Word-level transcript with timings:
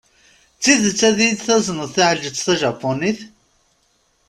D 0.55 0.59
tidet 0.63 1.01
ad 1.09 1.17
yi-d-tazneḍ 1.21 1.89
taɛelǧett 1.95 2.43
tajapunit? 2.45 3.19